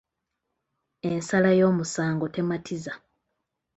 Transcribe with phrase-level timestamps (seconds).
[1.09, 2.93] Ensala y’omusango tematiza.